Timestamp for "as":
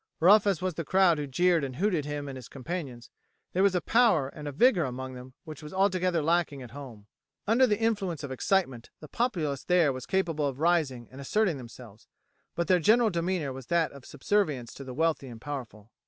0.47-0.63